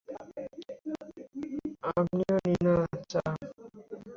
আপনিও 1.89 2.35
নিন 2.45 2.65
না 2.65 2.75
চা। 3.11 3.23